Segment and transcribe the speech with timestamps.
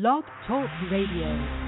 [0.00, 1.67] Blog Talk Radio.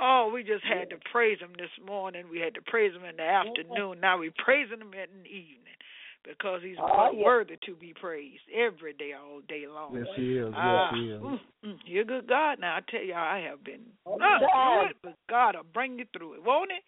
[0.00, 2.26] Oh, we just had to praise him this morning.
[2.30, 4.00] We had to praise him in the afternoon.
[4.00, 5.78] Now we praising him in the evening
[6.24, 7.24] because he's oh, yeah.
[7.24, 9.96] worthy to be praised every day, all day long.
[9.96, 10.54] Yes, he is.
[10.54, 11.20] Uh, yes, he is.
[11.20, 12.58] Mm, mm, you're a good God.
[12.60, 16.04] Now I tell you, I have been oh, uh, it, but God will bring you
[16.16, 16.82] through it, won't it?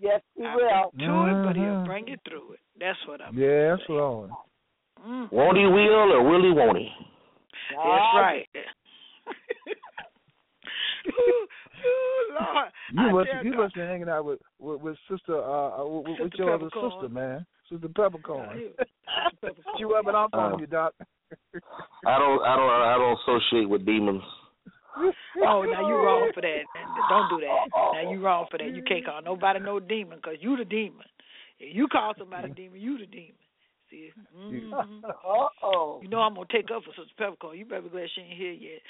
[0.00, 0.90] Yes, He I've will.
[0.98, 1.40] To mm-hmm.
[1.40, 1.84] it, but He'll mm-hmm.
[1.84, 2.60] bring you through it.
[2.78, 3.36] That's what I'm.
[3.36, 3.48] Saying.
[3.48, 4.30] Yes, Lord.
[5.06, 5.32] Mm.
[5.32, 6.88] Won't He will or will He won't He?
[7.70, 8.48] That's right.
[12.30, 12.68] Lord.
[12.92, 16.24] You must you must be hanging out with with, with sister uh, uh with, sister
[16.24, 17.46] with your other sister, man.
[17.70, 18.62] Sister Peppercorn.
[19.78, 20.92] she rubbing off on uh, you, Doc.
[22.04, 24.22] I don't I don't I don't associate with demons.
[24.98, 26.64] oh, now you wrong for that.
[27.08, 27.68] Don't do that.
[27.94, 28.74] Now you wrong for that.
[28.74, 31.06] You can't call nobody no demon because you the demon.
[31.60, 33.34] If you call somebody a demon, you the demon.
[33.90, 34.72] See, mm-hmm.
[35.62, 35.98] oh.
[36.02, 37.58] You know I'm gonna take up for Sister Peppercorn.
[37.58, 38.80] You better be glad she ain't here yet.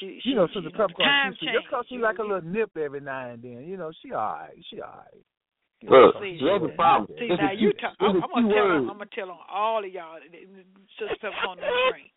[0.00, 1.06] She, she you know, Sister Peppercorn.
[1.06, 3.62] Time she, just cause she like a little nip every now and then.
[3.66, 4.58] You know, she alright.
[4.68, 5.22] She alright.
[5.86, 7.06] Look, see, that's the problem.
[7.14, 9.90] See, now you talk, I'm, I'm gonna tell on, I'm gonna tell on all of
[9.90, 10.18] y'all.
[10.98, 12.10] Sister Peppercorn on the screen.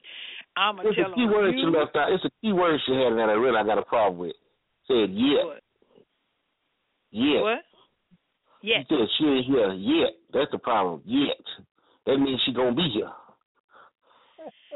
[0.57, 1.61] I'm gonna it's tell a key on word you.
[1.61, 2.09] she left out.
[2.09, 4.35] It's a key word she had that I really I got a problem with.
[4.89, 5.45] Said yet.
[5.45, 5.61] What?
[7.13, 7.41] Yet.
[7.45, 7.63] What?
[8.65, 8.81] Yet.
[8.89, 10.17] She said she ain't here yet.
[10.33, 11.05] That's the problem.
[11.05, 11.37] Yet
[12.05, 13.11] that means she gonna be here.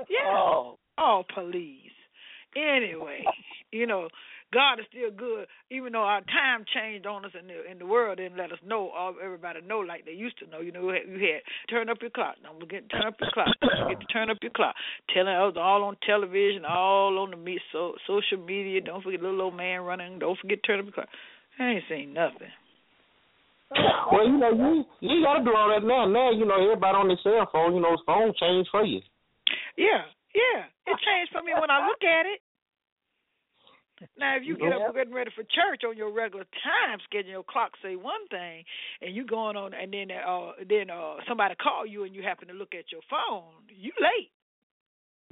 [0.10, 0.28] Yeah.
[0.28, 1.92] Oh, oh, please.
[2.56, 3.24] Anyway,
[3.72, 4.08] you know,
[4.54, 7.86] God is still good, even though our time changed on us and the, and the
[7.86, 10.62] world didn't let us know, all everybody know like they used to know.
[10.62, 12.36] You know, you had turn up your clock.
[12.44, 13.48] Don't forget to turn up your clock.
[13.60, 14.76] Don't forget to turn up your clock.
[15.14, 18.80] Telling us all on television, all on the me so, social media.
[18.80, 20.20] Don't forget little old man running.
[20.20, 21.10] Don't forget to turn up your clock.
[21.60, 22.48] I ain't seen nothing.
[23.72, 26.06] Well, you know, you you gotta do all that now.
[26.06, 29.02] Now, you know, everybody on their cell phone, you know, phone changed for you.
[29.78, 30.70] Yeah, yeah.
[30.86, 32.42] It changed for me when I look at it.
[34.18, 37.44] Now, if you get up getting ready for church on your regular time schedule, your
[37.44, 38.64] clock say one thing,
[39.02, 42.48] and you going on, and then uh then uh somebody call you, and you happen
[42.50, 44.32] to look at your phone, you late.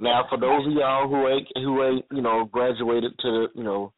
[0.00, 3.92] Now, for those of y'all who ain't who ain't you know graduated to you know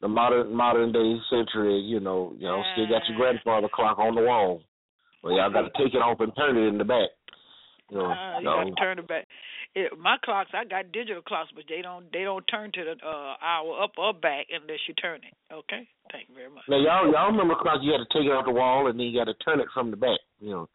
[0.00, 4.14] the modern modern day century, you know, you know, still got your grandfather clock on
[4.14, 4.62] the wall.
[5.22, 7.10] Well, y'all got to take it off and turn it in the back.
[7.90, 9.26] You know, uh, you got to turn it back.
[9.74, 12.94] It, my clocks, I got digital clocks, but they don't they don't turn to the
[13.04, 15.34] uh, hour up or back unless you turn it.
[15.52, 16.64] Okay, thank you very much.
[16.68, 17.80] Now y'all y'all remember clock?
[17.82, 19.68] You had to take it off the wall and then you got to turn it
[19.74, 20.20] from the back.
[20.38, 20.68] You know,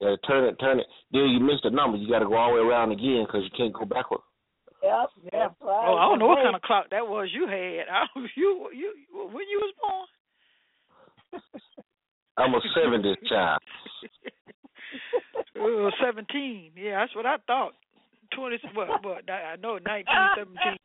[0.00, 0.86] you got to turn it, turn it.
[1.12, 1.98] Then you missed a number.
[1.98, 4.25] You got to go all the way around again because you can't go backward.
[4.86, 5.56] Yep, oh, yep.
[5.60, 5.86] Right.
[5.90, 7.88] Oh, I don't know what kind of clock that was you had.
[7.90, 11.42] I, you, you, when you was born?
[12.38, 13.58] I'm a '70s child.
[15.58, 16.72] oh, 17.
[16.76, 17.72] Yeah, that's what I thought.
[18.36, 20.78] 20, what, what, I know 1917.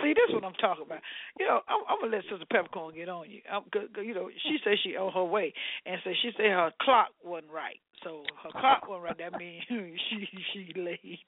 [0.00, 1.00] See, that's what I'm talking about.
[1.38, 3.42] You know, I'm, I'm gonna let Sister Peppercorn get on you.
[3.50, 5.52] I'm, cause, cause, you know, she says she on her way,
[5.84, 7.80] and so she said her clock wasn't right.
[8.02, 9.18] So her clock wasn't right.
[9.18, 11.20] That means she she late.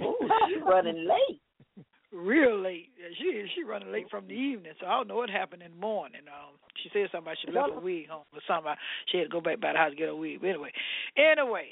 [0.00, 0.16] Oh,
[0.48, 1.40] she's running late.
[2.12, 2.90] Real late.
[3.18, 5.76] She she running late from the evening, so I don't know what happened in the
[5.78, 6.22] morning.
[6.26, 8.72] Um, she said about she left her wig home or something.
[9.10, 10.40] She had to go back by the house to get her wig.
[10.40, 10.72] But anyway,
[11.16, 11.68] anyway,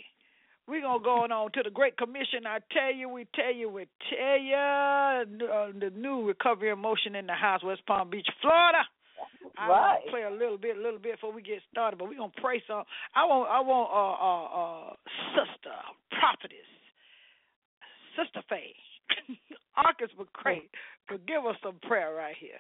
[0.69, 2.47] we're gonna go on to the Great Commission.
[2.47, 5.25] I tell you, we tell you, we tell you, uh,
[5.75, 8.87] the new recovery motion in the house, West Palm Beach, Florida.
[9.59, 9.69] I right.
[9.69, 12.19] want to play a little bit, a little bit before we get started, but we're
[12.19, 12.85] gonna pray some.
[13.17, 14.95] I want, I want, uh, uh, uh,
[15.35, 15.75] sister
[16.15, 16.78] prophetess
[18.19, 18.75] Sister Faye,
[19.77, 20.63] Arkes McCray,
[21.09, 22.59] but give us some prayer right here.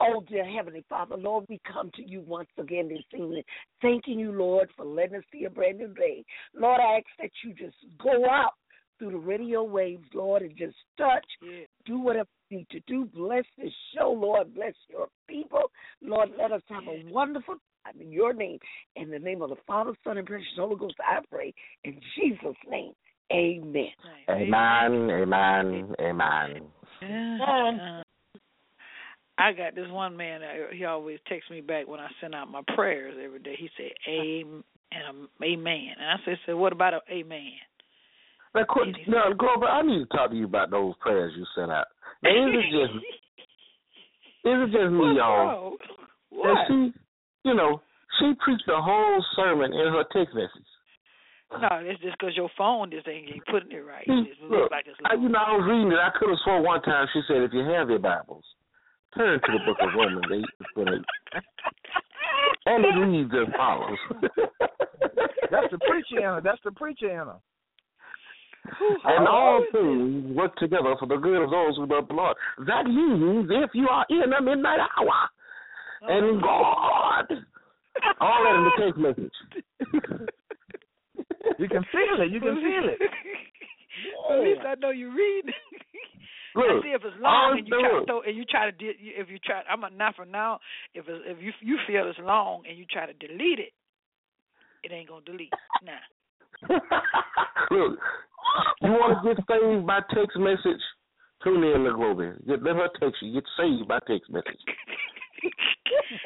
[0.00, 3.44] Oh, dear Heavenly Father, Lord, we come to you once again this evening,
[3.80, 6.24] thanking you, Lord, for letting us see a brand new day.
[6.54, 8.54] Lord, I ask that you just go out
[8.98, 11.66] through the radio waves, Lord, and just touch, Yeah.
[11.84, 13.04] do whatever you need to do.
[13.06, 14.54] Bless this show, Lord.
[14.54, 15.70] Bless your people.
[16.00, 18.58] Lord, let us have a wonderful time in your name.
[18.96, 21.54] In the name of the Father, Son, and precious Holy Ghost, I pray.
[21.84, 22.92] In Jesus' name,
[23.32, 23.92] amen.
[24.28, 26.62] Amen, amen, amen.
[29.38, 30.42] I got this one man.
[30.42, 33.56] uh, He always texts me back when I send out my prayers every day.
[33.58, 34.62] He said, "Amen,"
[34.92, 37.52] and "Amen," and I said, "So what about a amen?"
[38.54, 41.70] Now, qu- now, Grover, I need to talk to you about those prayers you sent
[41.72, 41.86] out.
[42.22, 42.94] Now, is it just
[44.44, 45.46] is it just me, y'all?
[45.46, 45.76] wrong?
[46.32, 46.58] And What?
[46.68, 46.92] she,
[47.48, 47.80] you know,
[48.20, 50.68] she preached the whole sermon in her text message.
[51.60, 54.06] No, it's just because your phone just ain't ain't putting it right.
[54.06, 54.24] Hmm.
[54.24, 56.00] See, It look, looks like it's I, you know, I was reading it.
[56.00, 58.44] I could have sworn one time she said, "If you have your Bibles,
[59.16, 61.04] turn to the book of Romans eight and twenty."
[62.64, 63.98] And it reads as follows.
[65.50, 66.40] That's the preacher Anna.
[66.42, 67.36] That's the preacher Anna.
[69.04, 72.36] and all things work together for the good of those who love the Lord.
[72.66, 75.28] That means if you are in the midnight hour,
[76.08, 76.40] and oh.
[76.40, 77.26] God,
[78.20, 80.28] all that in the text message.
[81.58, 82.30] You can feel it.
[82.30, 82.98] You can feel it.
[84.30, 85.44] At least I know you read.
[86.54, 88.72] Look, I see if it's long and you try to throw, and you try to
[88.72, 90.58] de- if you try I'm a, not for now
[90.94, 93.72] if it's, if you you feel it's long and you try to delete it,
[94.84, 95.52] it ain't gonna delete.
[95.82, 95.92] Nah.
[97.70, 97.98] Look,
[98.82, 100.82] you want to get saved by text message?
[101.42, 102.36] Tune in to Globe.
[102.46, 103.32] Get let her text you.
[103.32, 104.60] Get saved by text message.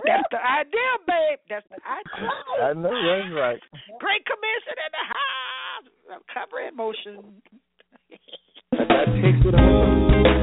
[0.06, 1.38] That's the idea, babe.
[1.50, 2.30] That's the idea.
[2.62, 3.60] I know that's right.
[3.98, 6.22] Great commission in the house.
[6.32, 7.42] Cover in motion.
[8.72, 10.35] I got text it on.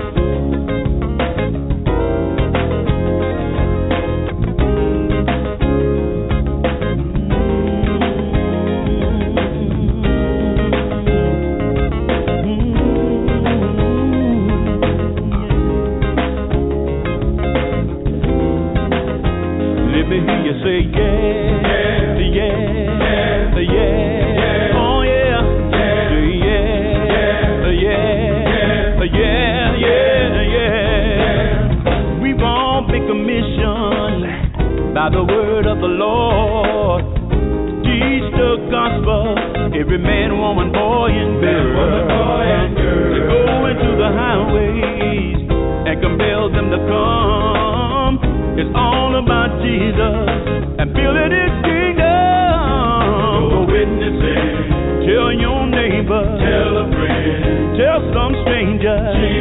[20.64, 22.56] Say yeah, yeah,
[23.04, 25.44] yeah, yeah, oh yeah,
[25.76, 26.08] yeah,
[27.68, 28.00] yeah,
[29.04, 32.22] yeah, yeah, yeah.
[32.22, 34.24] We've all been commissioned
[34.96, 37.04] by the word of the Lord.
[37.84, 39.36] Teach the gospel,
[39.76, 41.76] every man, woman, boy, and girl.
[43.12, 45.44] To go into the highways
[45.92, 48.20] and compel them to come.
[48.58, 50.33] It's all about Jesus
[58.84, 59.33] some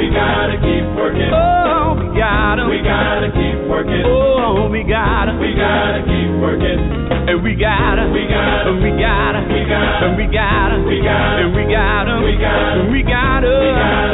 [0.00, 1.28] We gotta keep working.
[1.28, 4.00] oh, we gotta, We gotta keep working.
[4.08, 6.80] oh, we gotta, We gotta keep working.
[7.28, 11.44] and we gotta, We gotta, and we gotta, we gotta, and we gotta, we gotta,
[11.44, 13.52] and we gotta, we gotta, and we gotta,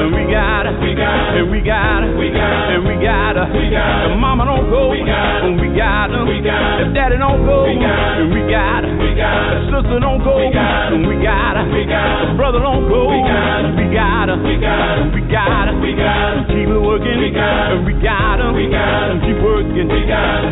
[0.03, 4.11] and we gotta, we gotta, and we gotta, we gotta, and we gotta, we gotta,
[4.11, 7.63] if mama don't go, we gotta, and we gotta, we gotta, if daddy don't go,
[7.63, 11.15] we gotta, and we gotta, we gotta, if sister don't go, we gotta, and we
[11.23, 15.56] gotta, we gotta, if brother don't go, we gotta, we gotta, we gotta, we gotta,
[15.97, 20.05] we gotta, keep it working, we gotta, and we gotta, we gotta, keep working, we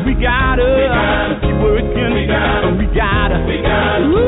[0.08, 4.24] we gotta, we gotta, keep working, we gotta, and we gotta, we gotta, Woo.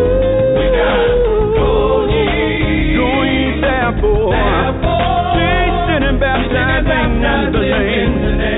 [0.60, 1.16] we gotta,
[1.56, 8.55] go ye, Go ye therefore, therefore, teaching and baptizing in the name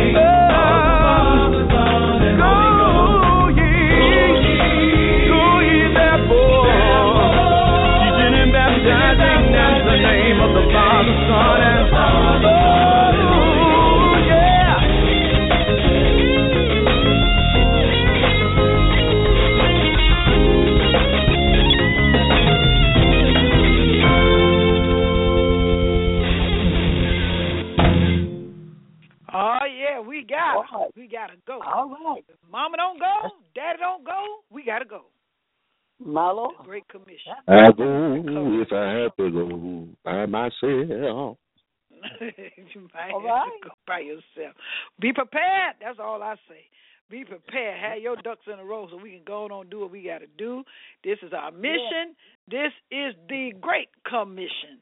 [43.62, 44.54] go by yourself.
[45.00, 45.76] Be prepared.
[45.80, 46.64] That's all I say.
[47.10, 47.80] Be prepared.
[47.80, 50.02] Have your ducks in a row so we can go on and do what we
[50.02, 50.62] got to do.
[51.04, 52.14] This is our mission.
[52.50, 54.80] This is the Great Commission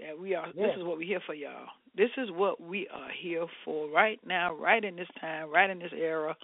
[0.00, 0.48] that we are.
[0.48, 1.68] This is what we're here for, y'all.
[1.96, 5.78] This is what we are here for right now, right in this time, right in
[5.78, 6.36] this era.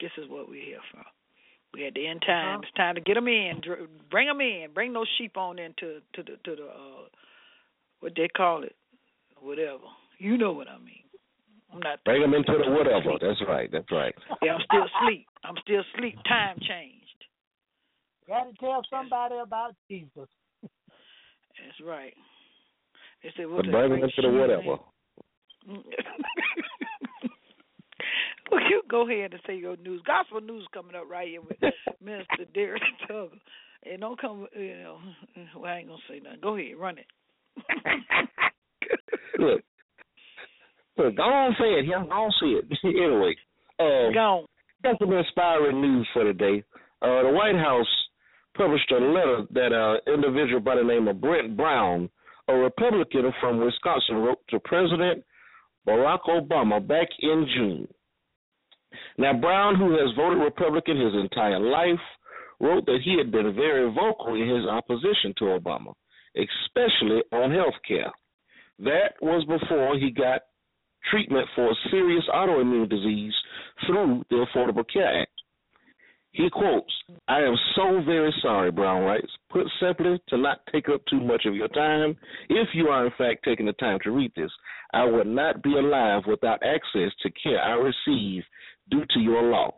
[0.00, 1.02] This is what we're here for.
[1.72, 2.60] We at the end time.
[2.62, 3.60] It's time to get them in.
[4.10, 4.68] Bring them in.
[4.74, 7.08] Bring those sheep on into to the to the uh,
[8.00, 8.74] what they call it,
[9.40, 9.84] whatever.
[10.20, 11.02] You know what I mean.
[11.72, 12.04] I'm not.
[12.04, 13.16] Bring them into the whatever.
[13.20, 13.70] That's right.
[13.72, 14.14] That's right.
[14.42, 15.26] Yeah, I'm still asleep.
[15.44, 16.18] I'm still asleep.
[16.28, 17.06] Time changed.
[18.28, 20.28] Got to tell somebody about Jesus.
[20.62, 22.12] That's right.
[23.22, 24.62] They said, But "What's that bring them into the whatever.
[24.62, 24.78] name?"
[28.50, 30.02] well, you go ahead and say your news.
[30.06, 31.56] Gospel news coming up right here with
[32.04, 33.38] Minister Derrick Tuggle.
[33.90, 34.98] And don't come, you know.
[35.56, 36.40] Well, I ain't gonna say nothing.
[36.42, 37.06] Go ahead, run it.
[39.38, 39.62] Look.
[40.96, 41.86] Look, go on say it.
[41.86, 42.64] Yeah, go on say it.
[42.84, 43.34] anyway.
[43.78, 44.46] Um, Gone.
[44.82, 46.62] got some inspiring news for today.
[47.02, 47.86] Uh, the White House
[48.56, 52.10] published a letter that an individual by the name of Brent Brown,
[52.48, 55.24] a Republican from Wisconsin, wrote to President
[55.86, 57.88] Barack Obama back in June.
[59.16, 62.00] Now, Brown, who has voted Republican his entire life,
[62.60, 65.94] wrote that he had been very vocal in his opposition to Obama,
[66.36, 68.12] especially on health care.
[68.78, 70.42] That was before he got
[71.10, 73.34] treatment for a serious autoimmune disease
[73.86, 75.30] through the Affordable Care Act.
[76.32, 76.92] He quotes,
[77.26, 79.30] I am so very sorry, Brown writes.
[79.50, 82.16] Put simply, to not take up too much of your time,
[82.48, 84.50] if you are in fact taking the time to read this,
[84.92, 88.44] I would not be alive without access to care I receive
[88.90, 89.74] due to your law.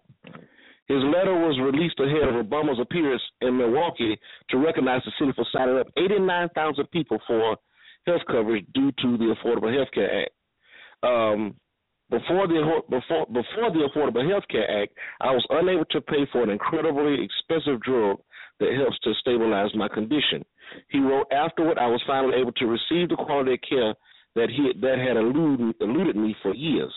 [0.89, 4.19] His letter was released ahead of Obama's appearance in Milwaukee
[4.51, 7.57] to recognize the city for signing up 89,000 people for
[8.05, 10.33] health coverage due to the Affordable Health Care Act.
[11.03, 11.55] Um,
[12.11, 16.43] before the before before the Affordable Health Care Act, I was unable to pay for
[16.43, 18.19] an incredibly expensive drug
[18.61, 20.45] that helps to stabilize my condition.
[20.89, 23.95] He wrote, afterward, I was finally able to receive the quality of care
[24.35, 26.93] that he that had eluded, eluded me for years.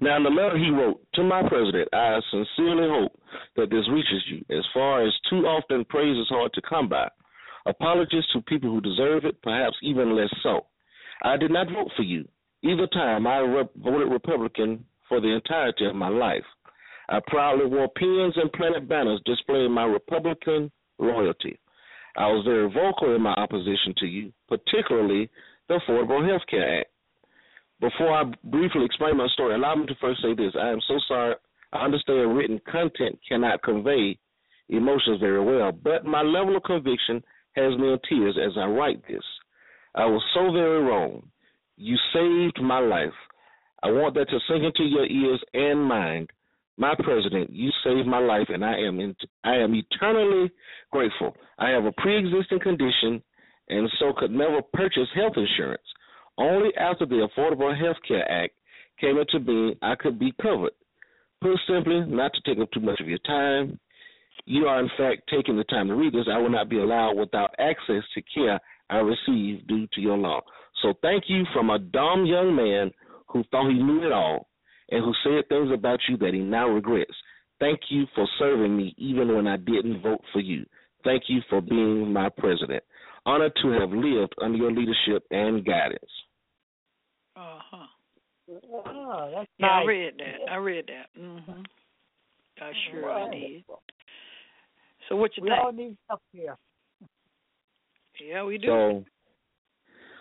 [0.00, 3.20] Now, in the letter he wrote to my president, I sincerely hope
[3.56, 4.44] that this reaches you.
[4.56, 7.08] As far as too often praise is hard to come by,
[7.66, 10.66] apologies to people who deserve it, perhaps even less so.
[11.22, 12.26] I did not vote for you.
[12.66, 16.44] Either time, I rep- voted Republican for the entirety of my life.
[17.08, 21.60] I proudly wore pins and planted banners displaying my Republican loyalty.
[22.16, 25.30] I was very vocal in my opposition to you, particularly
[25.68, 26.90] the Affordable Health Care Act.
[27.80, 30.54] Before I briefly explain my story, allow me to first say this.
[30.58, 31.34] I am so sorry.
[31.72, 34.18] I understand written content cannot convey
[34.70, 37.22] emotions very well, but my level of conviction
[37.54, 39.22] has me in tears as I write this.
[39.94, 41.28] I was so very wrong.
[41.76, 43.12] You saved my life.
[43.82, 46.30] I want that to sink into your ears and mind.
[46.76, 50.50] my president, you saved my life, and I am in, I am eternally
[50.90, 51.34] grateful.
[51.58, 53.22] I have a pre-existing condition,
[53.68, 55.82] and so could never purchase health insurance.
[56.38, 58.54] Only after the Affordable Health Care Act
[59.00, 60.72] came into being, I could be covered.
[61.40, 63.78] Put simply, not to take up too much of your time,
[64.44, 66.26] you are in fact taking the time to read this.
[66.30, 68.60] I will not be allowed without access to care
[68.90, 70.42] I receive due to your law.
[70.82, 72.90] So thank you from a dumb young man
[73.28, 74.48] who thought he knew it all
[74.90, 77.14] and who said things about you that he now regrets.
[77.58, 80.66] Thank you for serving me even when I didn't vote for you.
[81.04, 82.82] Thank you for being my president.
[83.24, 86.10] Honored to have lived under your leadership and guidance.
[87.36, 87.86] Uh huh.
[88.48, 89.82] Oh, that's Yeah, nice.
[89.82, 90.52] I read that.
[90.52, 91.20] I read that.
[91.20, 91.62] Mm-hmm.
[92.60, 93.30] I sure Right.
[93.32, 93.64] did.
[95.08, 95.64] So what you We think?
[95.64, 96.56] all need help here.
[98.24, 98.68] Yeah, we do.
[98.68, 99.04] So,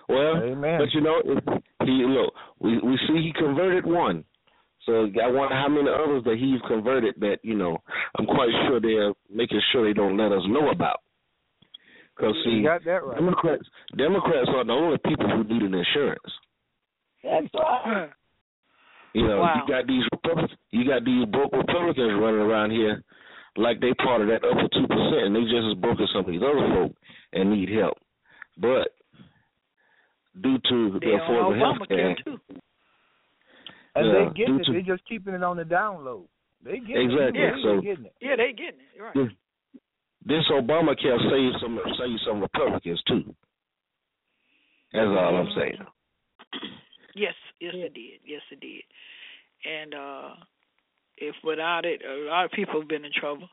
[0.07, 0.79] well, Amen.
[0.79, 1.43] but you know, if
[1.85, 4.23] he look, we we see he converted one.
[4.85, 7.77] So I wonder how many others that he's converted that you know.
[8.19, 11.01] I'm quite sure they're making sure they don't let us know about.
[12.15, 13.17] Because see, got that right.
[13.17, 16.33] Democrats Democrats are the only people who need an insurance.
[17.23, 18.09] That's right.
[19.13, 19.63] You know, Wow.
[19.65, 23.01] you got these Republicans, you got these broke Republicans running around here
[23.57, 26.25] like they part of that upper two percent, and they just as broke as some
[26.25, 26.91] of these other folk
[27.33, 27.97] and need help.
[28.57, 28.91] But
[30.41, 32.39] due to They the affordable health care, too.
[33.95, 34.65] And Yeah, they getting due it.
[34.65, 36.27] to- they're just keeping it on the download.
[36.61, 37.55] They getting Exactly, it.
[37.55, 38.15] They so- getting it.
[38.19, 39.01] Yeah, they getting it.
[39.01, 39.15] Right.
[39.15, 39.27] Yeah.
[40.27, 43.35] this Obamacare saved some saved some Republicans too.
[44.91, 45.77] That's all I'm saying.
[47.13, 48.19] Yes, yes it did.
[48.25, 48.83] Yes it did.
[49.63, 50.35] And uh
[51.17, 53.47] if without it a lot of people have been in trouble.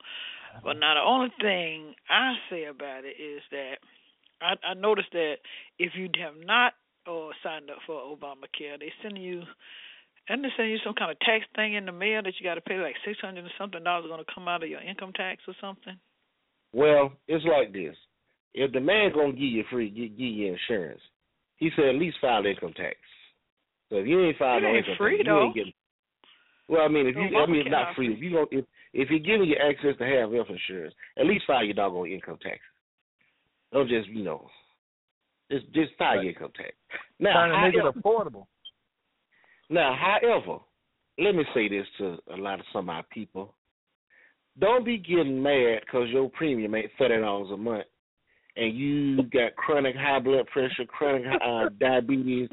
[0.64, 3.76] But now the only thing I say about it is that
[4.42, 5.36] I I noticed that
[5.78, 6.74] if you have not
[7.06, 9.42] or signed up for Obamacare, they send you
[10.28, 12.54] and they send you some kind of tax thing in the mail that you got
[12.54, 15.12] to pay like six hundred and something dollars going to come out of your income
[15.14, 15.98] tax or something.
[16.72, 17.96] Well, it's like this:
[18.54, 21.00] if the man gonna give you free, give, give you insurance,
[21.56, 22.96] he said at least file income tax.
[23.90, 25.44] So if you ain't filed no income free, tax, you though.
[25.44, 25.72] ain't getting.
[26.68, 28.14] Well, I mean, if you, I mean, it's not free.
[28.14, 31.44] If you go, if if you're giving you access to have health insurance, at least
[31.46, 32.60] file your doggone income tax.
[33.72, 34.46] Don't just you know,
[35.50, 36.70] just just file your income tax.
[37.18, 38.46] Now, Trying to make it affordable.
[39.70, 40.58] now, however,
[41.18, 43.54] let me say this to a lot of some of our people.
[44.58, 47.84] Don't be getting mad because your premium ain't thirty dollars a month,
[48.56, 52.48] and you got chronic high blood pressure, chronic uh, diabetes,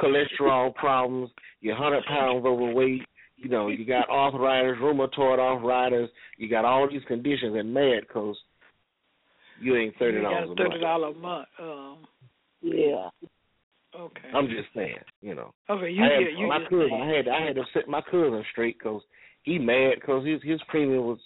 [0.00, 1.30] cholesterol problems.
[1.60, 3.02] You're hundred pounds overweight.
[3.36, 6.10] You know you got arthritis, rheumatoid arthritis.
[6.38, 8.36] You got all these conditions, and mad because
[9.58, 10.80] you ain't thirty dollars got a thirty month.
[10.82, 11.48] dollar a month.
[11.60, 11.98] Um,
[12.62, 13.08] Yeah.
[13.98, 14.28] okay.
[14.34, 15.52] I'm just saying, you know.
[15.70, 16.88] okay, you I had, get you my just cousin.
[16.90, 17.02] saying.
[17.02, 19.02] I had I had to set my cousin straight because
[19.42, 21.18] he mad because his his premium was,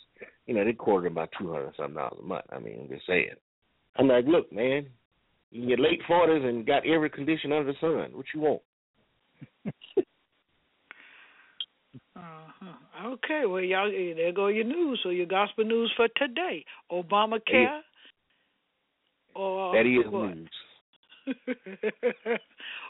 [0.47, 2.45] you know, they quoted about two hundred something dollars a month.
[2.51, 3.31] I mean, I'm just saying.
[3.97, 4.87] I'm like, look, man,
[5.51, 8.17] you in your late forties and got every condition under the sun.
[8.17, 8.63] What you want?
[12.17, 13.09] Uh-huh.
[13.13, 14.99] Okay, well, y'all, there go your news.
[15.03, 17.81] So your gospel news for today: Obamacare,
[19.39, 20.35] or that is what?
[20.35, 20.51] news.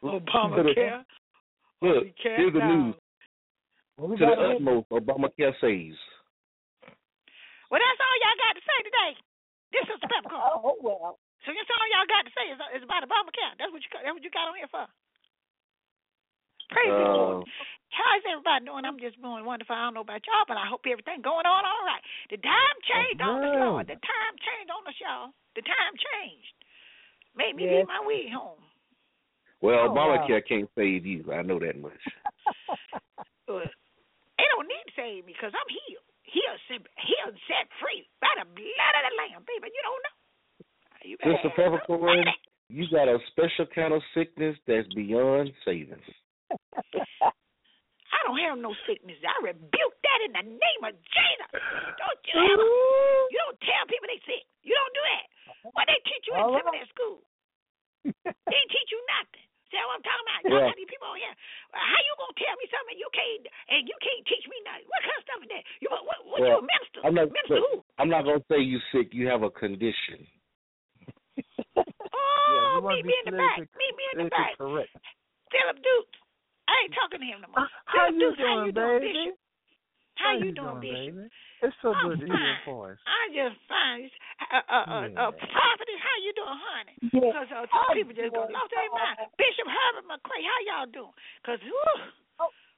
[0.03, 1.05] Obamacare.
[1.85, 2.73] Look, be here's the out.
[2.73, 2.95] news.
[3.99, 6.01] Well, we To the got utmost, Obamacare saves.
[7.69, 9.13] Well, that's all y'all got to say today.
[9.77, 10.65] This is the peppercorn.
[10.65, 11.21] Oh well.
[11.45, 13.53] So that's all y'all got to say is, is about Obamacare.
[13.61, 14.89] That's what you that's what you got on here for.
[16.73, 17.49] Praise the uh, Lord.
[17.91, 18.85] How's everybody doing?
[18.85, 19.75] I'm just doing wonderful.
[19.75, 22.03] I don't know about y'all, but I hope everything going on all right.
[22.31, 23.57] The time changed on us.
[23.57, 23.87] Lord.
[23.89, 25.33] The time changed on us, y'all.
[25.57, 26.55] The time changed.
[27.35, 27.83] Made me Yes.
[27.83, 28.61] leave my way home.
[29.61, 30.27] well, Oh, wow.
[30.47, 31.25] Can't save you.
[31.33, 32.03] I know that much.
[34.39, 36.05] They don't need to save me because I'm healed.
[36.23, 39.73] Healed, set, healed, set free by the blood of the Lamb, baby.
[39.75, 40.17] You don't know.
[41.03, 42.25] You Sister Peppercorn,
[42.69, 45.99] you got a special kind of sickness that's beyond saving.
[48.19, 49.17] I don't have no sickness.
[49.23, 51.51] I rebuke that in the name of Jesus.
[51.95, 52.67] Don't you ever.
[53.31, 54.43] You don't tell people they sick.
[54.67, 55.27] You don't do that.
[55.73, 56.61] What they teach you in All right.
[56.67, 57.19] seminary school?
[58.51, 59.45] they ain't teach you nothing.
[59.71, 60.41] See what I'm talking about?
[60.49, 60.69] Y'all Yeah.
[60.73, 61.37] got these people on here.
[61.77, 64.89] Uh, How you gonna tell me something you can't and you can't teach me nothing?
[64.89, 65.63] What kind of stuff is that?
[65.85, 67.01] You what, what, what you Well, a minister?
[67.05, 67.29] I'm not.
[67.29, 67.85] minister who?
[68.01, 69.13] I'm not gonna say you sick.
[69.13, 70.25] You have a condition.
[71.77, 73.61] Oh, you wanna meet me in the back.
[73.61, 74.57] politically- Meet me in the back.
[74.57, 74.93] correct.
[75.53, 76.08] Phillip Dukes.
[76.69, 77.65] I ain't talking to him no more.
[77.65, 79.09] Uh, How you Dukes, how doing, you doing, baby?
[79.09, 79.35] Bishop?
[80.19, 81.15] How, you doing, Bishop?
[81.17, 81.25] baby?
[81.59, 83.01] It's so I'm good to hear your voice.
[83.03, 84.07] I just fine.
[84.39, 85.99] Uh, uh, uh, uh, Yeah.
[85.99, 86.97] how you doing, honey?
[87.09, 87.33] Yeah.
[87.33, 89.27] Because uh, some people just go lost their mind.
[89.41, 91.15] Bishop Herbert McCray, how y'all doing?
[91.43, 91.99] Because, whew,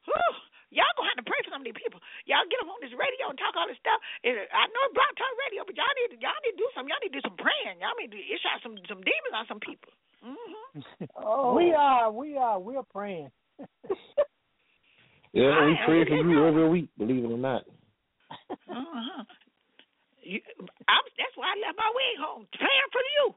[0.08, 0.34] whew,
[0.70, 1.98] Y'all gonna have to pray for some of these people.
[2.30, 3.98] Y'all get them on this radio and talk all this stuff.
[4.22, 6.68] And I know it's Blog Talk Radio, but y'all need to, y'all need to do
[6.78, 6.86] some.
[6.86, 7.82] Y'all need to do some praying.
[7.82, 9.90] Y'all need to issue out some some demons on some people.
[10.22, 11.10] Mm-hmm.
[11.18, 11.54] oh.
[11.58, 13.34] We are, we are, we're praying.
[15.32, 16.88] yeah, we pray for you every week.
[16.98, 17.62] Believe it or not.
[18.68, 19.24] Uh-huh.
[20.22, 20.40] You,
[20.86, 23.34] I'm, that's why I left my wig home, praying for you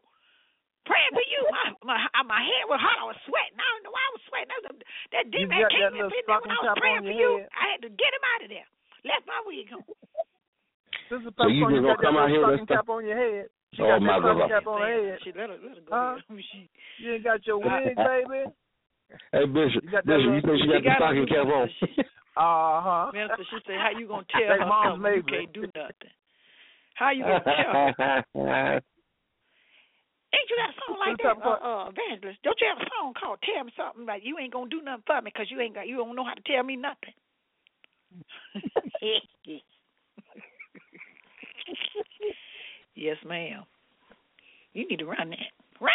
[0.86, 1.42] praying for you.
[1.84, 3.00] My my my head was hot.
[3.00, 3.60] I was sweating.
[3.60, 4.52] I don't know why I was sweating.
[4.52, 4.76] That, was,
[5.12, 7.32] that demon you came in when I was praying for you.
[7.52, 8.68] I had to get him out of there.
[9.04, 9.88] Left my wig home.
[11.12, 13.52] Sister so you just gonna come out here with cap on your head.
[13.76, 14.48] She oh got my God!
[14.48, 15.20] Cap on her head.
[15.24, 15.92] She let her let her go.
[15.92, 16.16] Huh?
[16.32, 16.70] She,
[17.04, 18.48] you ain't got your wig, baby.
[19.32, 21.70] Hey Bishop, you Bishop, you think she got the stocking cap on?
[22.36, 23.12] Uh huh.
[23.14, 26.14] Minister, she said, "How you gonna tell her something you can't do nothing?
[26.96, 28.82] How you gonna tell her?"
[30.34, 32.42] Ain't you got a song like that, uh, uh, evangelist?
[32.42, 34.06] Don't you have a song called "Tell Me Something"?
[34.08, 36.26] Like you ain't gonna do nothing for me because you ain't got, you don't know
[36.26, 37.14] how to tell me nothing.
[42.96, 43.64] yes, ma'am.
[44.74, 45.52] You need to run that.
[45.80, 45.92] Run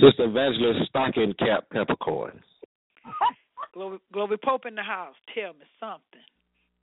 [0.00, 2.40] Sister Evangelist Stocking Cap Peppercorn.
[3.72, 5.14] Glory, Glory Pope in the house.
[5.34, 6.20] Tell me something.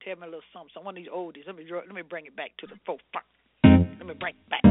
[0.04, 0.70] Tell me a little something.
[0.74, 1.46] So one of these oldies.
[1.46, 3.26] Let me let me bring it back to the forefront.
[3.62, 4.62] Let me bring it back.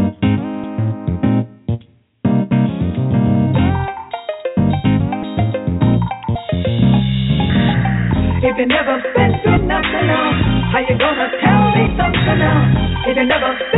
[8.44, 10.40] If you never been through nothing else,
[10.76, 13.08] how you gonna tell me something else?
[13.08, 13.73] If you never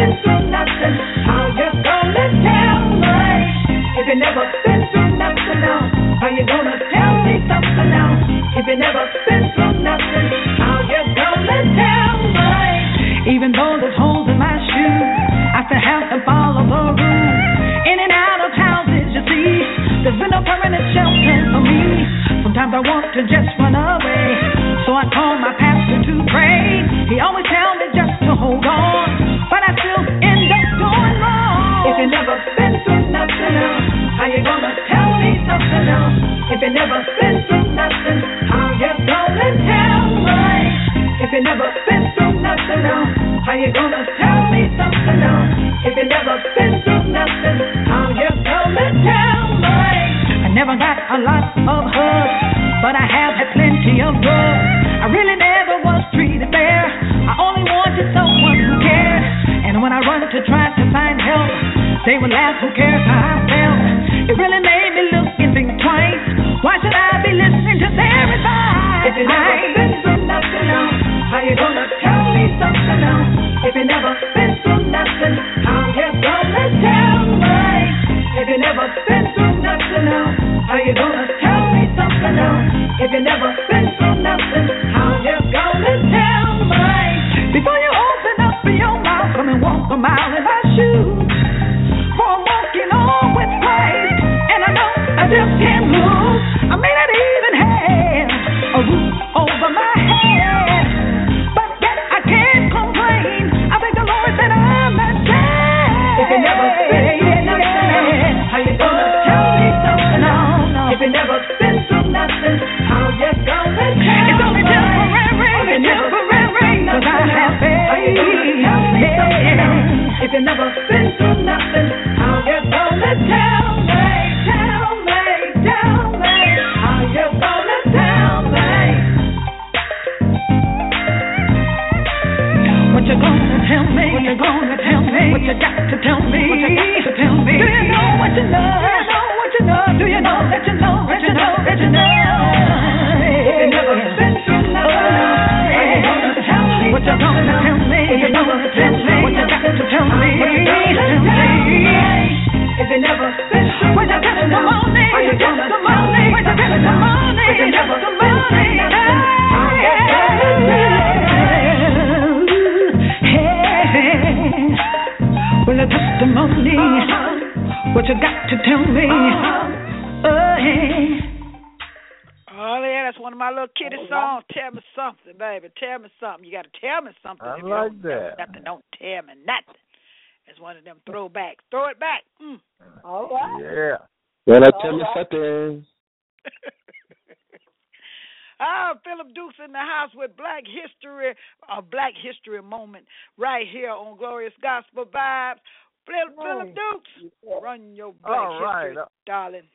[189.66, 191.34] in the house with Black History,
[191.76, 193.06] a Black History moment
[193.38, 195.60] right here on Glorious Gospel Vibes.
[196.06, 198.88] Phillip, Phillip Dukes, run your Black All right.
[198.90, 199.68] History, darling.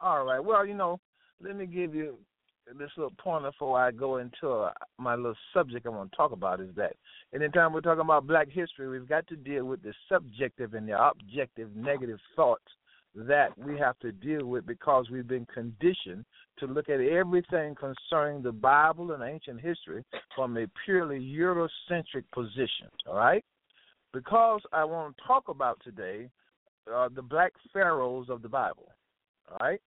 [0.00, 0.42] All right.
[0.42, 0.98] Well, you know,
[1.42, 2.16] let me give you
[2.78, 6.32] this little pointer before I go into uh, my little subject I want to talk
[6.32, 6.96] about is that
[7.34, 10.98] anytime we're talking about black history, we've got to deal with the subjective and the
[10.98, 12.64] objective negative thoughts
[13.14, 16.24] that we have to deal with because we've been conditioned
[16.58, 22.88] to look at everything concerning the Bible and ancient history from a purely Eurocentric position.
[23.06, 23.44] All right?
[24.12, 26.28] Because I want to talk about today
[26.92, 28.88] uh, the black pharaohs of the Bible.
[29.50, 29.80] All right?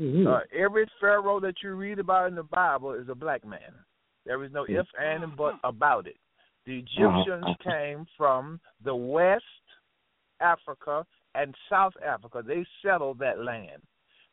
[0.00, 0.26] Mm-hmm.
[0.26, 3.60] Uh, every pharaoh that you read about in the Bible is a black man.
[4.26, 6.16] There is no if, and, and but about it.
[6.66, 7.70] The Egyptians Uh-huh.
[7.70, 9.44] came from the West
[10.40, 12.42] Africa and South Africa.
[12.46, 13.82] They settled that land.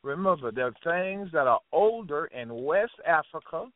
[0.02, 3.66] Remember, there are things that are older in West Africa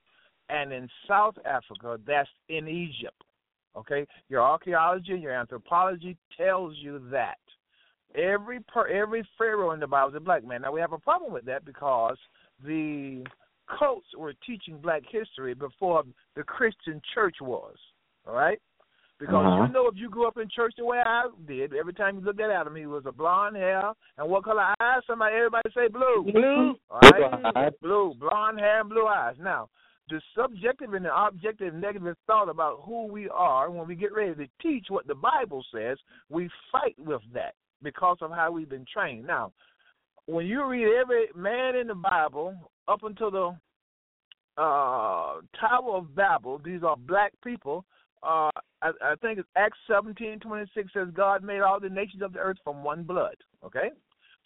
[0.48, 3.22] and in South Africa that's in Egypt.
[3.76, 4.06] Okay?
[4.28, 7.38] Your archaeology, and your anthropology tells you that.
[8.14, 10.62] Every per, every pharaoh in the Bible is a black man.
[10.62, 12.16] Now we have a problem with that because
[12.64, 13.24] the
[13.78, 16.04] cults were teaching black history before
[16.36, 17.74] the Christian church was.
[18.26, 18.60] All right?
[19.18, 19.66] Because Uh-huh.
[19.66, 22.24] you know if you grew up in church the way I did, every time you
[22.24, 25.02] looked at Adam, he was a blonde hair and what color eyes?
[25.06, 26.24] Somebody everybody say blue.
[26.32, 26.74] Blue.
[26.90, 27.80] All Blue right?
[27.80, 29.36] Blue, blonde hair and blue eyes.
[29.38, 29.68] Now,
[30.10, 34.34] the subjective and the objective negative thought about who we are, when we get ready
[34.34, 35.96] to teach what the Bible says,
[36.28, 39.26] we fight with that because of how we've been trained.
[39.26, 39.52] Now,
[40.26, 42.54] when you read every man in the Bible
[42.88, 43.56] up until the
[44.60, 47.84] uh, Tower of Babel, these are black people.
[48.24, 52.22] Uh, I, I think it's Acts seventeen twenty six says God made all the nations
[52.22, 53.36] of the earth from one blood.
[53.64, 53.90] Okay,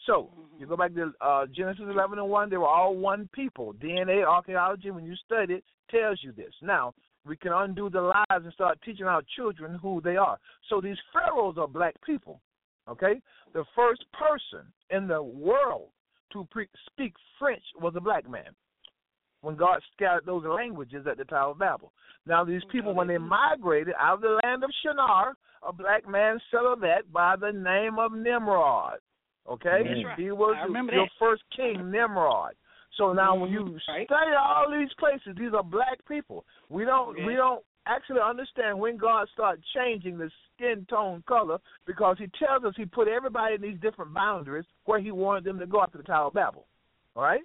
[0.06, 3.74] so you go back to uh, Genesis eleven and one; they were all one people.
[3.74, 6.52] DNA archaeology, when you study it, tells you this.
[6.60, 6.92] Now
[7.24, 10.38] we can undo the lies and start teaching our children who they are.
[10.68, 12.40] So these pharaohs are black people.
[12.88, 13.20] Okay,
[13.52, 15.90] the first person in the world
[16.32, 18.54] to pre- speak French was a black man
[19.40, 21.92] when God scattered those languages at the Tower of Babel.
[22.27, 25.35] Now, these people, when they migrated out of the land of Shinar,
[25.66, 28.98] a black man settled that by the name of Nimrod.
[29.48, 30.05] Okay?
[30.05, 30.18] Right.
[30.18, 30.57] He was
[30.92, 31.09] your that.
[31.18, 32.55] first king, Nimrod.
[32.96, 34.07] So now when you Mhm, right.
[34.07, 36.44] study all these places, these are black people.
[36.68, 37.24] We don't Okay.
[37.24, 42.64] we don't actually understand when God started changing the skin tone color because he tells
[42.64, 45.98] us he put everybody in these different boundaries where he wanted them to go after
[45.98, 46.66] the Tower of Babel.
[47.16, 47.42] All right?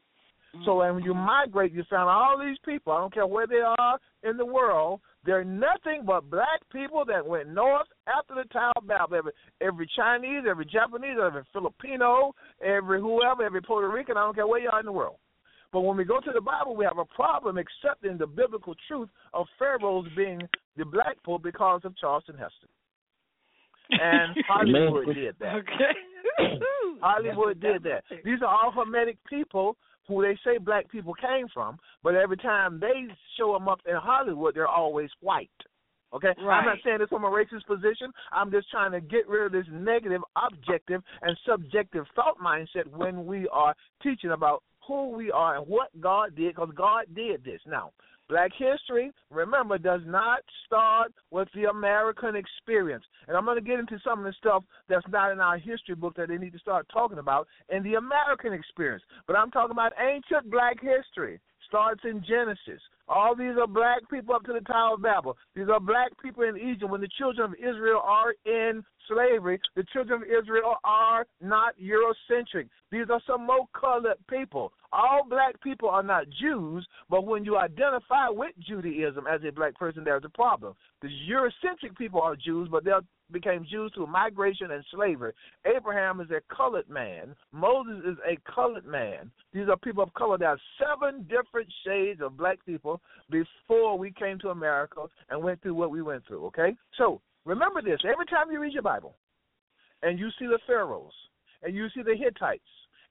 [0.66, 2.94] So when you migrate, you found all these people.
[2.94, 5.02] I don't care where they are in the world.
[5.26, 9.18] They're nothing but black people that went north after the Tower of Babel.
[9.18, 14.16] Every, every Chinese, every Japanese, every Filipino, every whoever, every Puerto Rican.
[14.16, 15.16] I don't care where you are in the world.
[15.72, 19.10] But when we go to the Bible, we have a problem accepting the biblical truth
[19.34, 20.40] of pharaohs being
[20.78, 22.70] the black people because of Charleston Heston.
[23.90, 25.56] And Hollywood did that.
[25.56, 26.54] Okay.
[27.02, 28.04] Hollywood did that.
[28.24, 29.78] These are all Hamitic people
[30.08, 33.96] who they say black people came from, but every time they show them up in
[33.96, 35.50] Hollywood, they're always white.
[36.14, 38.12] Okay, I'm not saying this from a racist position.
[38.32, 43.26] I'm just trying to get rid of this negative, objective, and subjective thought mindset when
[43.26, 43.74] we are
[44.04, 47.62] teaching about who we are and what God did, because God did this.
[47.66, 47.94] Now,
[48.30, 53.04] Black history, remember, does not start with the American experience.
[53.28, 55.96] And I'm going to get into some of the stuff that's not in our history
[55.96, 59.04] book that they need to start talking about in the American experience.
[59.28, 61.40] But I'm talking about ancient black history.
[61.68, 62.82] Starts in Genesis.
[63.08, 65.36] All these are black people up to the Tower of Babel.
[65.56, 66.92] These are black people in Egypt.
[66.92, 72.68] When the children of Israel are in slavery, the children of Israel are not Eurocentric.
[72.92, 74.72] These are some more colored people.
[74.92, 79.76] All black people are not Jews, but when you identify with Judaism as a black
[79.76, 80.76] person, there's a problem.
[81.02, 82.92] The Eurocentric people are Jews, but they
[83.32, 85.34] became Jews through migration and slavery.
[85.66, 87.36] Abraham is a colored man.
[87.52, 89.32] Moses is a colored man.
[89.54, 90.38] These are people of color.
[90.38, 93.02] There are seven different shades of black people
[93.32, 96.76] before we came to America and went through what we went through, okay?
[96.98, 99.16] So remember this every time you read your Bible
[100.02, 101.14] and you see the Pharaohs
[101.62, 102.62] and you see the Hittites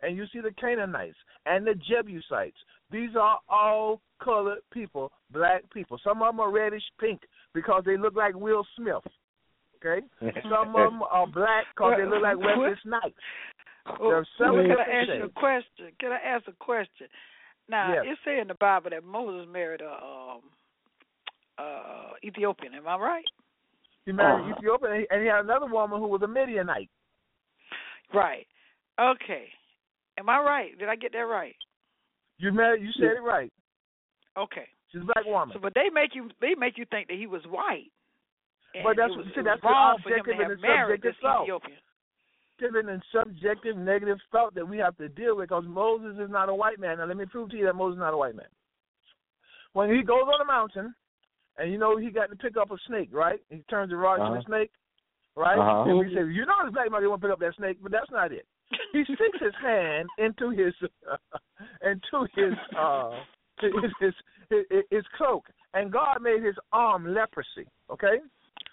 [0.02, 1.16] and you see the Canaanites
[1.46, 2.56] and the Jebusites,
[2.90, 5.98] these are all colored people, black people.
[6.04, 7.22] Some of them are reddish pink
[7.54, 9.02] because they look like Will Smith.
[9.76, 10.06] Okay,
[10.42, 13.14] some of them are black because they look like Wesley Snipes.
[13.98, 15.86] There are Well, can I different ask you a question?
[15.98, 17.08] Can I ask a question?
[17.68, 18.04] Now, Yes.
[18.06, 20.40] it say in the Bible that Moses married a um,
[21.58, 22.74] uh, Ethiopian.
[22.74, 23.24] Am I right?
[24.05, 24.55] He married uh-huh.
[24.59, 26.90] Ethiopia, and he- and he had another woman who was a Midianite.
[28.12, 28.46] Right.
[29.00, 29.48] Okay.
[30.18, 30.78] Am I right?
[30.78, 31.57] Did I get that right?
[32.38, 33.53] You married, you said it right.
[34.36, 34.68] Okay.
[34.90, 35.55] She's a black woman.
[35.55, 37.90] So, but they make you they make you think that he was white.
[38.74, 41.44] And But that's was, see, that's the wrong objective and the subjective thought.
[41.44, 41.78] Ethiopian.
[42.59, 46.48] Subjective and subjective negative thought that we have to deal with because Moses is not
[46.48, 46.98] a white man.
[46.98, 48.46] Now let me prove to you that Moses is not a white man.
[49.72, 50.94] when he goes on the mountain,
[51.59, 53.40] and you know he got to pick up a snake, right?
[53.50, 54.34] He turns the rod Uh-huh.
[54.34, 54.70] into a snake,
[55.36, 55.59] right?
[55.59, 55.90] Uh-huh.
[55.90, 57.92] And we say, you know, this black man want to pick up that snake, but
[57.92, 58.46] that's not it.
[58.92, 60.74] He sticks his hand into his
[61.82, 63.20] into his uh
[63.61, 64.14] his his,
[64.50, 65.44] his his cloak,
[65.74, 67.66] and God made his arm leprosy.
[67.90, 68.18] Okay.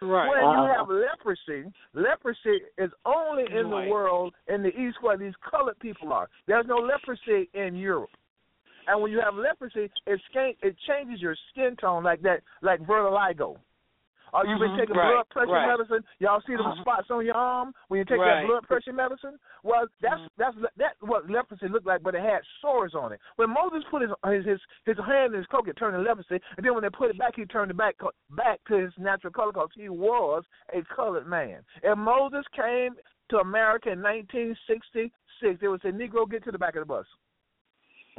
[0.01, 0.29] Right.
[0.29, 0.63] When Uh-huh.
[0.63, 3.85] you have leprosy, leprosy is only in Right.
[3.85, 6.29] the world in the East where these colored people are.
[6.47, 8.09] There's no leprosy in Europe.
[8.89, 12.79] And when you have leprosy, it skin, it changes your skin tone like that, like
[12.87, 13.59] vertigo.
[14.33, 15.77] Or you've been Mhm, taking right, blood pressure right.
[15.77, 16.03] medicine.
[16.19, 16.81] Y'all see the Uh-huh.
[16.81, 18.41] spots on your arm when you take Right.
[18.41, 19.39] that blood pressure medicine.
[19.63, 20.29] Well, that's Mhm.
[20.37, 23.19] that's that's what leprosy looked like, but it had sores on it.
[23.37, 26.41] When Moses put his his his, his hand in his cloak, it turned to leprosy,
[26.57, 27.95] and then when they put it back, he turned it back
[28.31, 31.63] back to his natural color because he was a colored man.
[31.83, 32.95] And Moses came
[33.29, 37.07] to America in 1966, they was a "Negro, get to the back of the bus."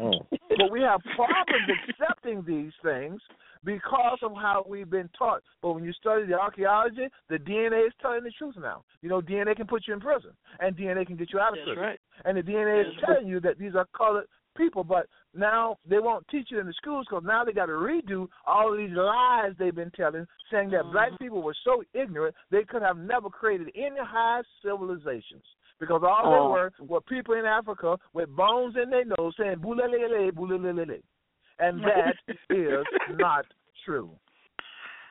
[0.01, 0.27] Mm.
[0.57, 3.21] but we have problems accepting these things
[3.65, 5.43] because of how we've been taught.
[5.61, 8.83] But when you study the archaeology, the DNA is telling the truth now.
[9.03, 10.31] You know, DNA can put you in prison,
[10.61, 11.83] and DNA can get you out of That's prison.
[11.83, 12.01] right.
[12.25, 14.25] And the DNA is That's telling you that these are colored
[14.57, 17.73] people, but now they won't teach it in the schools because now they got to
[17.73, 21.19] redo all of these lies they've been telling, saying that black Mhm.
[21.19, 25.45] people were so ignorant they could have never created any high civilizations.
[25.81, 26.31] Because all Oh.
[26.31, 31.03] they were were people in Africa with bones in their nose saying "bulelele, bulelele,"
[31.59, 32.15] and that
[32.51, 32.87] is
[33.19, 33.47] not
[33.85, 34.11] true.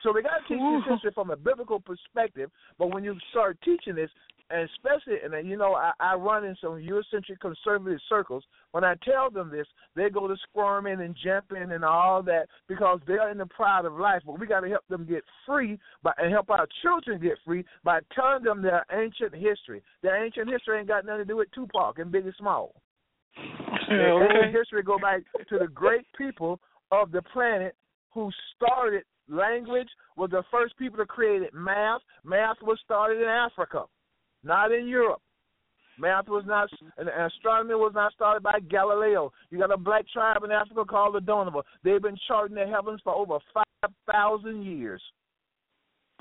[0.02, 2.50] So we got to teach this history from a biblical perspective.
[2.78, 4.10] But when you start teaching this,
[4.50, 8.44] and especially, and you know, I, I run in some Eurocentric conservative circles.
[8.72, 13.00] When I tell them this, they go to squirming and jumping and all that because
[13.06, 14.22] they're in the pride of life.
[14.26, 17.64] But we got to help them get free, by, and help our children get free
[17.84, 19.82] by telling them their ancient history.
[20.02, 22.74] Their ancient history ain't got nothing to do with Tupac and Biggie Small.
[23.88, 24.34] Their okay.
[24.34, 27.74] ancient history go back to the great people of the planet
[28.12, 32.00] who started language, were the first people to create math.
[32.24, 33.84] Math was started in Africa,
[34.42, 35.20] not in Europe.
[35.98, 39.32] Math was not, and astronomy was not started by Galileo.
[39.50, 41.62] You got a black tribe in Africa called the Donovan.
[41.84, 43.38] They've been charting the heavens for over
[43.82, 45.02] 5,000 years.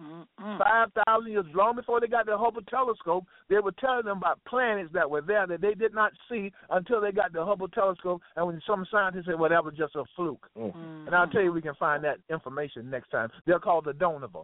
[0.02, 0.58] Mm-mm.
[0.58, 4.90] 5,000 years, long before they got the Hubble telescope, they were telling them about planets
[4.94, 8.22] that were there that they did not see until they got the Hubble telescope.
[8.36, 10.48] And when some scientists said, well, that was just a fluke.
[10.58, 11.08] Mm-hmm.
[11.08, 13.30] And I'll tell you, we can find that information next time.
[13.46, 14.44] They're called the Donovan.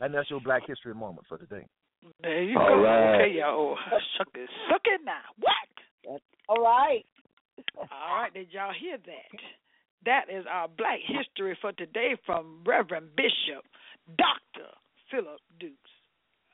[0.00, 1.66] And that's your Black History moment for today.
[2.22, 2.82] There you All go.
[2.82, 3.20] right.
[3.22, 3.76] Okay, y'all.
[4.18, 4.48] Suck it.
[4.68, 5.20] Suck it now.
[5.38, 6.20] What?
[6.48, 7.04] All right.
[7.78, 9.30] All right, did y'all hear that?
[10.06, 13.64] That is our Black History for today from Reverend Bishop
[14.16, 14.68] Dr.
[15.10, 15.92] Phillip Dukes.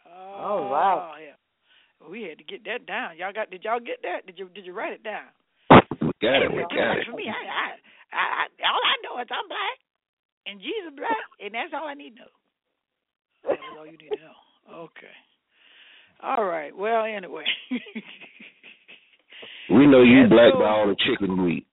[0.06, 1.14] Oh, Oh, wow.
[1.20, 1.38] Yeah.
[2.10, 3.16] We had to get that down.
[3.16, 3.50] Y'all got?
[3.50, 4.26] Did y'all get that?
[4.26, 4.50] Did you?
[4.52, 5.30] Did you write it down?
[6.02, 6.52] We got it.
[6.52, 7.06] We got it.
[7.08, 7.66] For me, I, I,
[8.12, 9.78] I, I, all I know is I'm black,
[10.44, 12.34] and Jesus black, and that's all I need to know.
[13.48, 14.36] That's all you need to know.
[14.92, 15.16] Okay.
[16.22, 16.76] All right.
[16.76, 17.44] Well, anyway.
[19.70, 20.58] We know you Yes, black sir.
[20.60, 21.65] by all the chicken meat.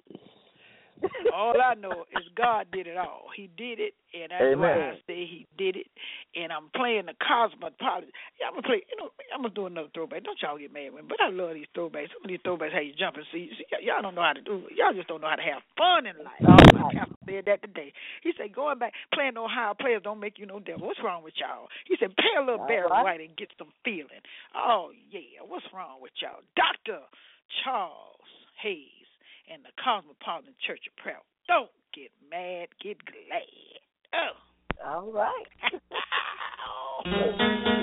[1.33, 3.27] all I know is God did it all.
[3.35, 5.87] He did it, and that's why I say He did it.
[6.35, 8.09] And I'm playing the cosmopolitan.
[8.39, 8.81] Yeah, I'm gonna play.
[8.89, 10.23] You know, I'm gonna do another throwback.
[10.23, 12.09] Don't y'all get mad with me, but I love these throwbacks.
[12.13, 13.23] Some of these throwbacks, how you jumping.
[13.31, 14.65] See, see, y'all don't know how to do.
[14.69, 14.77] it.
[14.77, 16.41] Y'all just don't know how to have fun in life.
[16.41, 16.95] right.
[16.95, 17.93] Pastor said that today.
[18.21, 20.87] He said going back playing no higher players don't make you no devil.
[20.87, 21.67] What's wrong with y'all?
[21.87, 23.03] He said pay a little All Barry right.
[23.03, 24.21] White and get some feeling.
[24.55, 26.41] Oh yeah, what's wrong with y'all?
[26.55, 27.01] Doctor
[27.63, 28.21] Charles
[28.61, 29.02] Hayes
[29.51, 31.17] and the Cosmopolitan Church of Prayer.
[31.47, 33.81] Don't get mad, get glad.
[34.13, 34.35] Oh.
[34.85, 35.47] All right.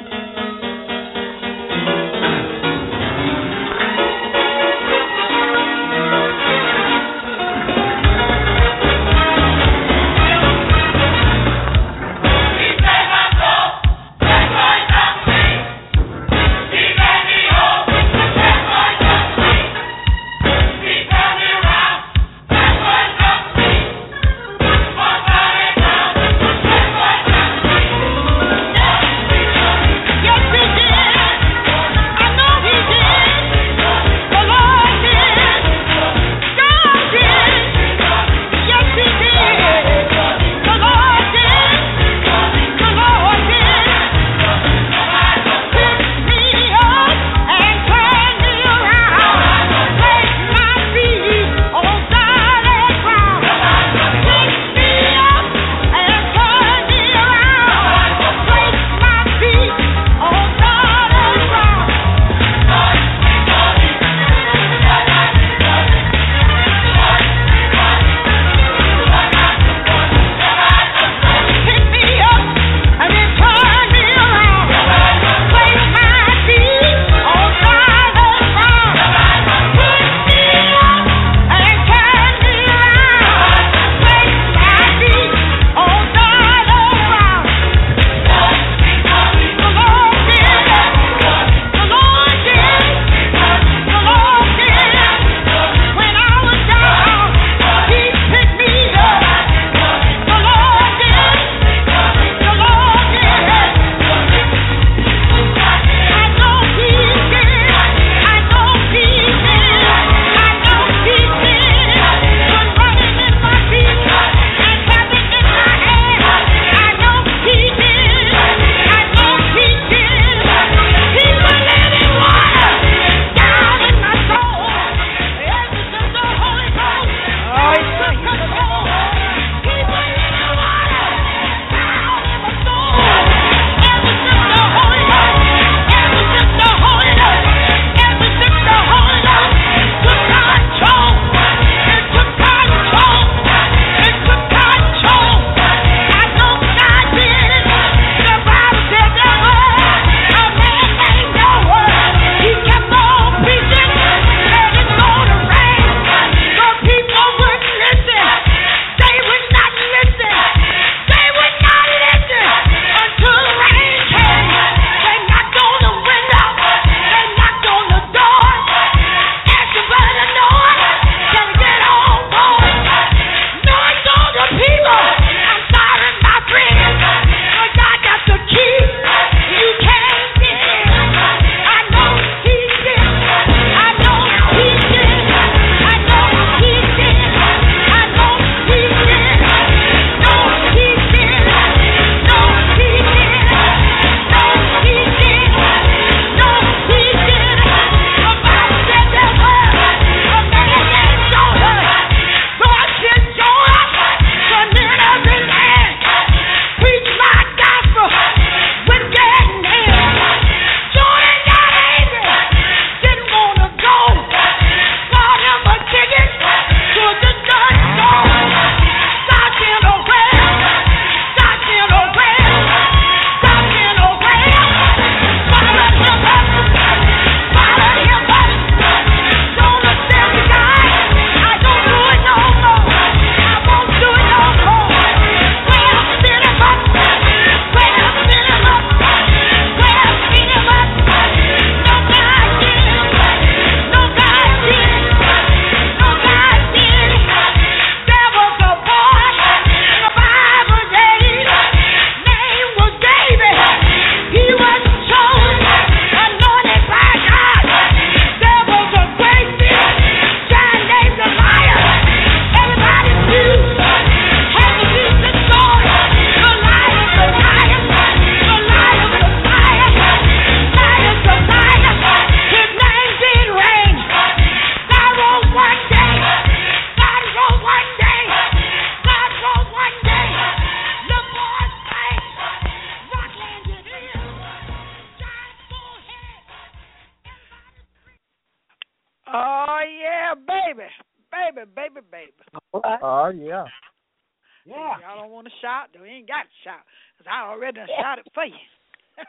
[293.64, 294.74] yeah.
[294.76, 295.00] Yeah.
[295.00, 296.04] Y'all don't want to shout, though.
[296.04, 296.84] You ain't got to shout,
[297.18, 298.54] cause I already done shouted for you.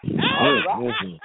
[0.06, 1.18] Mm-hmm.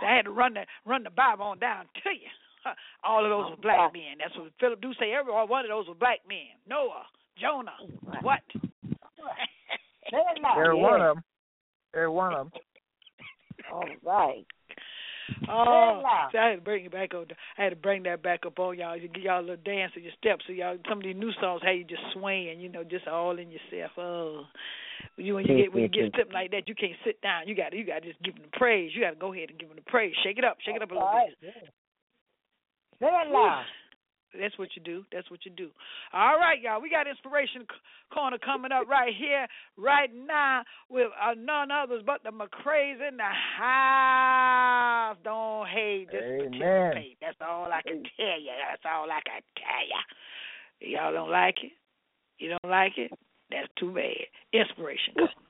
[0.00, 2.30] so I had to run the run the Bible on down to you.
[3.04, 4.18] All of those were black men.
[4.18, 5.12] That's what Phillip do say.
[5.12, 6.54] Every one of those were black men.
[6.68, 7.06] Noah,
[7.40, 7.76] Jonah,
[8.22, 8.40] what?
[10.12, 11.24] Every one of them.
[11.94, 12.60] Every one of them.
[13.72, 14.46] All right.
[15.48, 16.02] Oh,
[16.32, 17.26] so I had to bring it back up.
[17.58, 18.96] I had to bring that back up on y'all.
[18.96, 20.44] You get y'all a little dance in your steps.
[20.46, 23.38] So y'all, some of these new songs, how you just swaying, you know, just all
[23.38, 23.92] in yourself.
[23.98, 24.44] Oh,
[25.16, 27.48] you when you get when you get something like that, you can't sit down.
[27.48, 28.92] You got to you got to just give them the praise.
[28.94, 30.14] You got to go ahead and give them the praise.
[30.22, 31.08] Shake it up, shake it up a little
[31.40, 31.54] bit.
[33.00, 33.64] Say it loud.
[34.40, 35.04] That's what you do.
[35.12, 35.70] That's what you do.
[36.12, 36.80] All right, y'all.
[36.80, 37.66] We got inspiration
[38.12, 43.16] corner coming up right here, right now, with uh, none others but the McCrays in
[43.16, 45.16] the house.
[45.24, 46.60] Don't hate, just Amen.
[46.60, 47.18] participate.
[47.20, 48.52] That's all I can tell you.
[48.70, 50.92] That's all I can tell you.
[50.92, 51.72] Y'all don't like it?
[52.38, 53.10] You don't like it?
[53.50, 54.26] That's too bad.
[54.52, 55.45] Inspiration corner.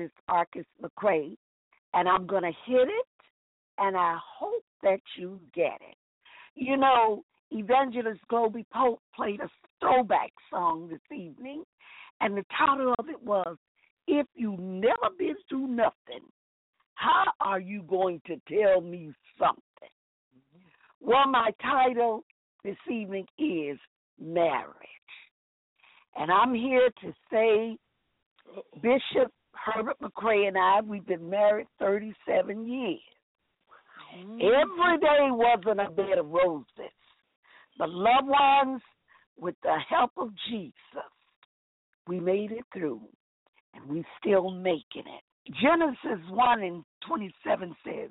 [0.00, 1.36] I'm Arkes McCray,
[1.92, 3.06] and I'm going to hit it,
[3.78, 5.96] and I hope that you get it.
[6.54, 9.48] You know, Evangelist Globee Pope played a
[9.80, 11.64] throwback song this evening,
[12.20, 13.56] and the title of it was
[14.06, 16.26] If You Never Been Through Nothing,
[16.94, 19.60] How Are You Going to Tell Me Something?
[21.00, 22.24] Well, my title
[22.64, 23.78] this evening is
[24.18, 24.74] Marriage.
[26.16, 27.76] And I'm here to say,
[28.82, 29.32] Bishop
[29.64, 32.98] Herbert McCray and I, we've been married 37 years.
[34.14, 35.00] Every mm.
[35.00, 36.92] day wasn't a bed of roses.
[37.78, 38.82] But loved ones,
[39.38, 40.74] with the help of Jesus,
[42.06, 43.00] we made it through,
[43.74, 45.54] and we're still making it.
[45.62, 48.10] Genesis 1 and 27 says,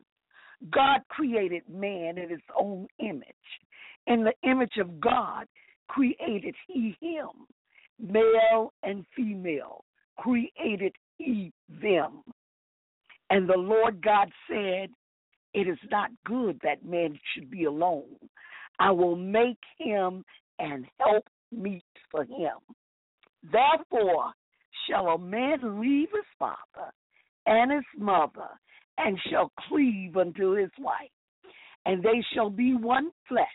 [0.71, 3.25] God created man in his own image.
[4.07, 5.45] In the image of God
[5.87, 7.29] created he him
[7.99, 9.83] male and female
[10.17, 11.51] created he
[11.81, 12.23] them.
[13.29, 14.89] And the Lord God said,
[15.53, 18.15] It is not good that man should be alone.
[18.79, 20.23] I will make him
[20.57, 22.57] an help meet for him.
[23.51, 24.31] Therefore
[24.89, 26.91] shall a man leave his father
[27.45, 28.49] and his mother,
[28.97, 31.09] and shall cleave unto his wife,
[31.85, 33.47] and they shall be one flesh.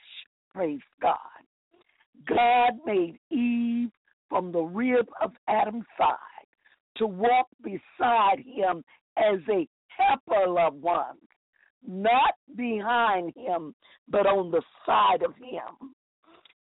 [0.53, 1.19] Praise God.
[2.27, 3.91] God made Eve
[4.29, 6.34] from the rib of Adam's side
[6.97, 8.85] to walk beside him
[9.17, 11.17] as a helper loved one,
[11.87, 13.75] not behind him,
[14.09, 15.95] but on the side of him.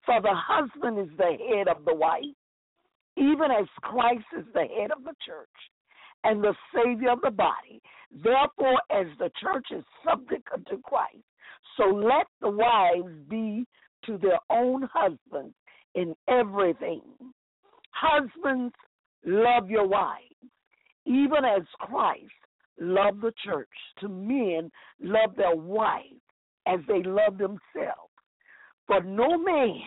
[0.05, 2.23] For the husband is the head of the wife,
[3.15, 5.47] even as Christ is the head of the church
[6.23, 7.81] and the Savior of the body.
[8.11, 11.23] Therefore, as the church is subject unto Christ,
[11.77, 13.65] so let the wives be
[14.05, 15.55] to their own husbands
[15.95, 17.01] in everything.
[17.91, 18.73] Husbands,
[19.25, 20.21] love your wives,
[21.05, 22.31] even as Christ
[22.79, 23.67] loved the church.
[23.99, 24.71] To men,
[25.01, 26.21] love their wives
[26.67, 28.11] as they love themselves.
[28.87, 29.81] For no man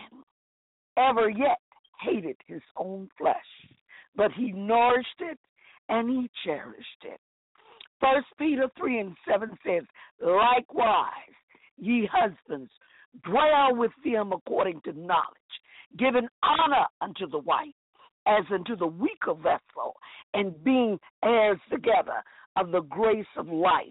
[0.97, 1.59] ever yet
[2.01, 3.35] hated his own flesh,
[4.15, 5.39] but he nourished it
[5.89, 7.19] and he cherished it.
[7.99, 9.83] First Peter three and seven says,
[10.21, 11.11] Likewise,
[11.77, 12.71] ye husbands,
[13.23, 15.23] dwell with them according to knowledge,
[15.97, 17.73] giving honor unto the wife
[18.27, 19.95] as unto the weaker vessel,
[20.33, 22.23] and being heirs together
[22.55, 23.85] of the grace of life,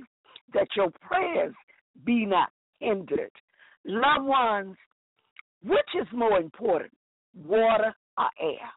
[0.53, 1.55] that your prayers
[2.05, 3.33] be not hindered.
[3.85, 4.77] Loved ones,
[5.63, 6.93] which is more important,
[7.35, 8.71] water or air?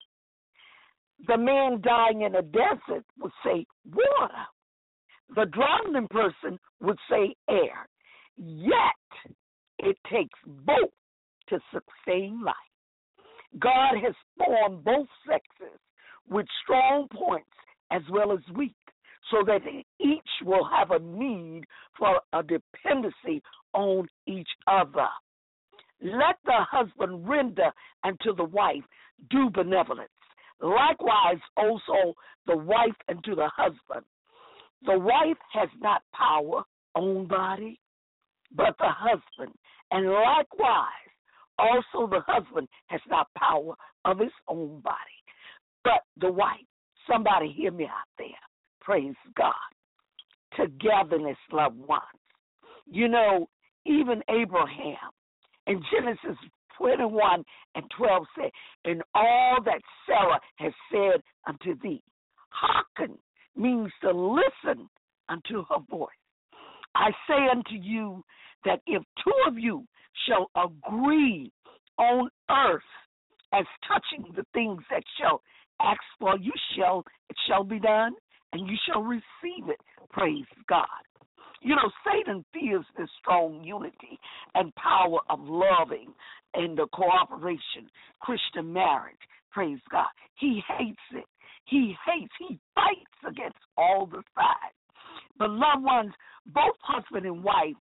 [1.28, 4.46] The man dying in a desert would say water.
[5.36, 7.88] The drowning person would say air.
[8.38, 9.34] Yet,
[9.80, 10.92] it takes both
[11.50, 12.56] to sustain life.
[13.58, 15.80] God has formed both sexes
[16.30, 17.50] with strong points
[17.92, 18.76] as well as weak,
[19.32, 19.62] so that
[20.00, 21.64] each will have a need
[21.98, 23.42] for a dependency
[23.74, 25.08] on each other.
[26.02, 27.72] Let the husband render
[28.04, 28.84] unto the wife
[29.30, 30.10] due benevolence.
[30.62, 32.14] Likewise, also
[32.46, 34.06] the wife unto the husband.
[34.86, 36.64] The wife has not power,
[36.96, 37.80] own body,
[38.56, 39.56] but the husband.
[39.92, 41.09] And likewise,
[41.60, 44.98] also the husband has not power of his own body,
[45.84, 46.58] but the wife.
[47.10, 48.28] Somebody hear me out there.
[48.82, 49.54] Praise God.
[50.56, 52.04] Togetherness, loved ones.
[52.86, 53.50] You know,
[53.86, 54.98] even Abraham
[55.68, 56.38] in Genesis
[56.78, 57.44] 21
[57.76, 58.52] and 12 said,
[58.86, 62.02] And all that Sarah has said unto thee,
[62.50, 63.18] hearken
[63.56, 64.90] means to listen
[65.28, 66.10] unto her voice.
[66.96, 68.24] I say unto you
[68.66, 69.86] that if two of you
[70.28, 71.52] shall agree
[71.98, 72.82] on earth
[73.54, 75.42] as touching the things that shall
[75.82, 78.14] ask for, you shall it shall be done,
[78.54, 79.80] and you shall receive it.
[80.12, 80.86] Praise God.
[81.62, 84.20] You know, Satan fears this strong unity
[84.56, 86.14] and power of loving
[86.54, 87.90] and the cooperation,
[88.22, 89.18] Christian marriage.
[89.52, 90.08] Praise God.
[90.36, 91.26] He hates it.
[91.66, 94.76] He hates, he fights against all the sides.
[95.38, 96.14] But loved ones,
[96.48, 97.76] both husband and wife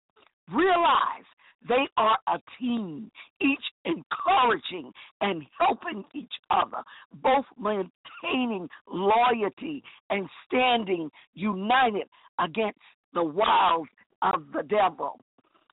[0.53, 1.25] realize
[1.69, 6.83] they are a team, each encouraging and helping each other,
[7.23, 12.79] both maintaining loyalty and standing united against
[13.13, 13.89] the wiles
[14.23, 15.19] of the devil.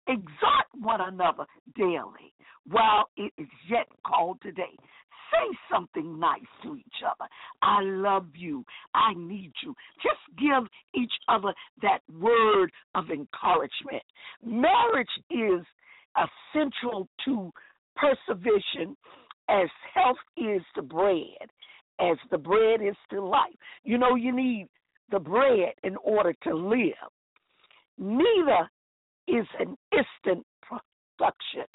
[0.08, 1.44] Exhort one another
[1.76, 2.32] daily
[2.66, 4.76] while it is yet called today.
[5.32, 7.28] Say something nice to each other.
[7.62, 8.64] I love you.
[8.94, 9.74] I need you.
[10.02, 11.52] Just give each other
[11.82, 14.02] that word of encouragement.
[14.44, 15.64] Marriage is
[16.16, 17.52] essential to
[17.96, 18.96] perseverance
[19.48, 21.50] as health is to bread,
[22.00, 23.54] as the bread is to life.
[23.82, 24.68] You know, you need
[25.10, 26.92] the bread in order to live.
[27.98, 28.70] Neither
[29.28, 31.66] is an instant production,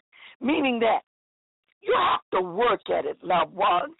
[0.41, 1.01] meaning that
[1.81, 3.95] you have to work at it, loved ones.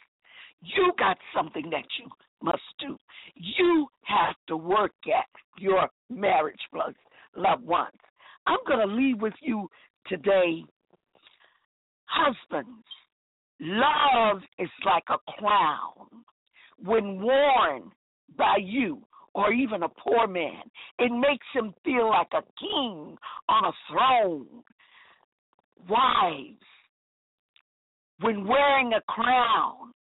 [0.61, 2.09] You got something that you
[2.41, 2.97] must do.
[3.35, 5.27] You have to work at
[5.57, 6.59] your marriage,
[7.35, 7.97] loved ones.
[8.47, 9.67] I'm going to leave with you
[10.07, 10.63] today.
[12.05, 12.85] Husbands,
[13.59, 16.07] love is like a crown.
[16.83, 17.91] When worn
[18.37, 19.03] by you,
[19.33, 20.61] or even a poor man.
[20.97, 23.17] It makes him feel like a king
[23.47, 24.47] on a throne.
[25.87, 26.57] Wives,
[28.21, 29.93] when wearing a crown,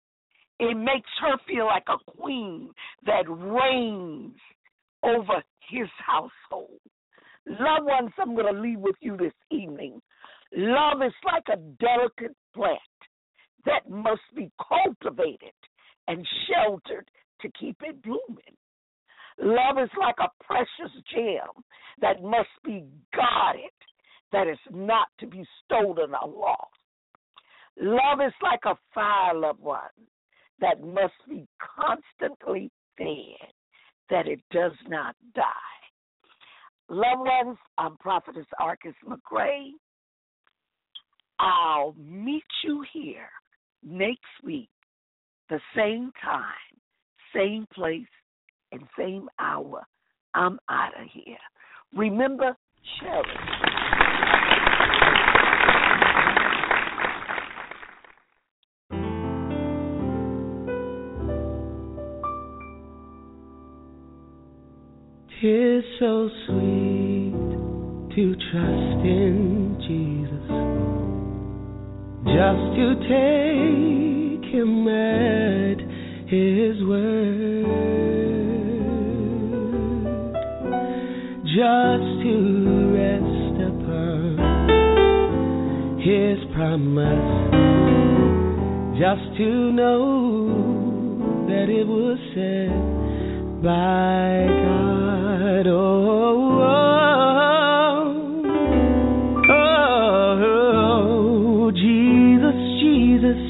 [0.58, 2.70] it makes her feel like a queen
[3.06, 4.34] that reigns
[5.02, 6.80] over his household.
[7.46, 10.00] Loved ones, I'm going to leave with you this evening.
[10.54, 12.78] Love is like a delicate plant
[13.64, 15.52] that must be cultivated
[16.08, 17.08] and sheltered
[17.40, 18.56] to keep it blooming.
[19.40, 21.62] Love is like a precious gem
[22.00, 23.70] that must be guarded,
[24.32, 26.67] that is not to be stolen or lost.
[27.80, 29.80] Love is like a fire, loved one,
[30.60, 33.52] that must be constantly fed,
[34.10, 35.44] that it does not die.
[36.88, 39.70] Loved ones, I'm Prophetess Arkes McCray.
[41.38, 43.28] I'll meet you here
[43.84, 44.70] next week,
[45.48, 46.52] the same time,
[47.34, 48.06] same place,
[48.72, 49.86] and same hour,
[50.34, 51.36] I'm out of here.
[51.94, 52.56] Remember,
[53.00, 53.26] cherish.
[65.40, 67.30] Tis so sweet
[68.12, 70.48] to trust in Jesus,
[72.26, 75.78] just to take Him at
[76.26, 77.70] His word,
[81.46, 82.34] just to
[82.98, 84.42] rest upon
[86.00, 87.30] His promise,
[88.98, 93.07] just to know that it was said
[93.62, 95.66] by God.
[95.66, 96.84] Oh, oh,
[99.50, 103.42] oh, oh, Jesus, Jesus,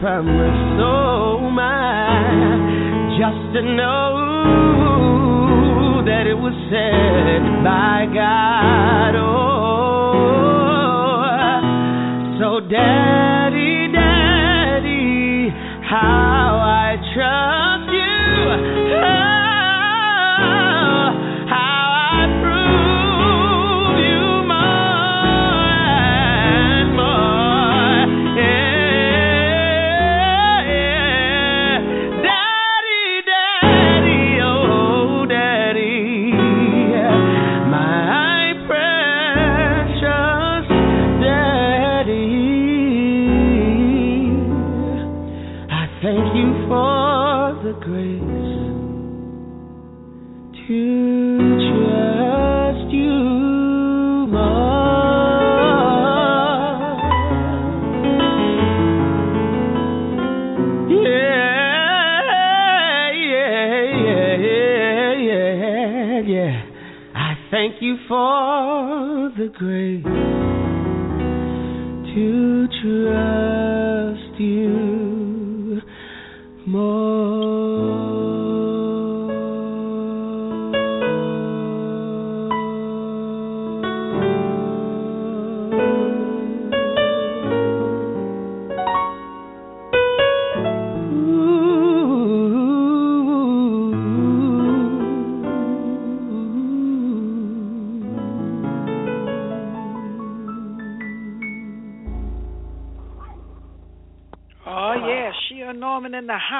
[0.00, 0.78] promise.
[0.80, 4.14] Oh my, just to know
[6.06, 9.14] that it was said by God.
[9.16, 9.34] Oh,
[12.38, 15.50] so Daddy, Daddy,
[15.82, 17.57] how I trust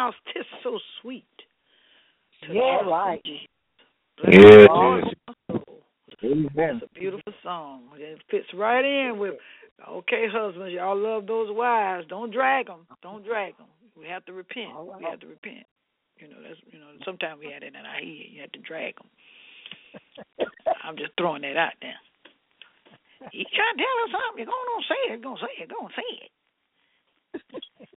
[0.09, 0.15] house.
[0.35, 1.25] Tis so sweet.
[2.43, 3.23] to Yeah, trust right.
[4.25, 5.05] Yeah, it All is.
[5.27, 5.83] my soul.
[6.25, 6.81] Amen.
[6.83, 7.83] It's a beautiful song.
[7.97, 9.35] It fits right in with.
[9.89, 12.05] Okay, husbands, y'all love those wives.
[12.09, 12.85] Don't drag them.
[13.01, 13.69] Don't drag them.
[13.97, 14.75] We have to repent.
[14.75, 14.99] All right.
[14.99, 15.67] We have to repent.
[16.19, 16.87] You know, that's you know.
[17.05, 18.27] Sometimes we had it in our head.
[18.33, 19.07] You have to drag them.
[20.83, 21.95] I'm just throwing that out there.
[23.33, 24.47] You trying to tell us something?
[24.47, 25.23] You're going to say it.
[25.23, 25.71] Go say it.
[25.71, 27.93] Go and say it.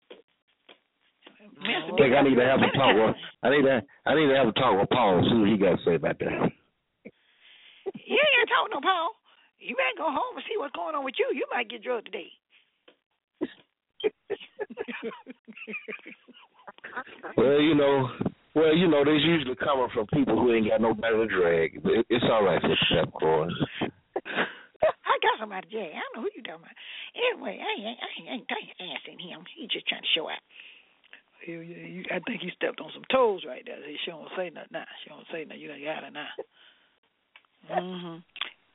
[1.40, 4.36] I think I need to have a talk with I need to I need to
[4.36, 6.52] have a talk with Paul, see what he got to say about that.
[7.94, 9.16] You ain't talking no Paul.
[9.58, 11.32] You better go home and see what's going on with you.
[11.34, 12.32] You might get drugged today.
[17.36, 18.08] Well, you know,
[18.54, 21.82] well, you know, there's usually coming from people who ain't got nobody to drag.
[21.82, 23.52] But it's all right, Sister Peppercorn.
[23.82, 25.92] I got somebody to drag.
[25.92, 26.78] I don't know who you talking about.
[27.14, 29.44] Anyway, I ain't, I ain't, I ain't to in him.
[29.56, 30.40] He just trying to show out.
[31.46, 33.76] You, you, you, I think he stepped on some toes right there.
[34.04, 34.84] She don't say nothing now.
[35.02, 35.60] She don't say nothing.
[35.60, 36.28] You done got it now.
[37.70, 38.22] Mhm.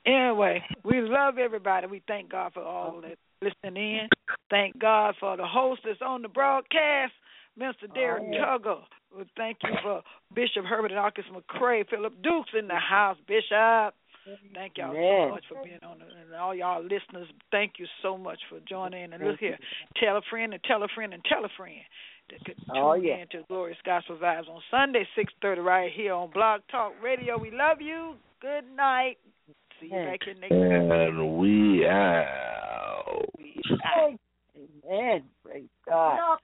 [0.06, 1.88] Anyway, we love everybody.
[1.88, 4.10] We thank God for all that listening in.
[4.50, 7.14] Thank God for the host that's on the broadcast,
[7.60, 7.92] Mr.
[7.94, 8.46] Derrick Oh, yeah.
[8.46, 8.82] Tuggle.
[9.16, 10.04] Well, thank you for
[10.34, 13.96] Bishop Herbert and Arkes McCray, Phillip Dukes in the house, Bishop.
[14.54, 15.28] Thank y'all Amen.
[15.28, 17.28] so much for being on, the, and all y'all listeners.
[17.52, 19.14] Thank you so much for joining in.
[19.14, 19.58] And look here,
[20.02, 21.78] tell a friend and tell a friend and tell a friend
[22.32, 23.22] that could oh, tune Oh, yeah.
[23.22, 27.38] in to Glorious Gospel Vibes on Sunday, six thirty, right here on Blog Talk Radio.
[27.38, 28.16] We love you.
[28.42, 29.18] Good night.
[29.80, 30.62] See you back here next week.
[30.62, 33.26] And we out.
[33.38, 34.20] We out.
[34.88, 35.24] Amen.
[35.44, 36.40] Praise God.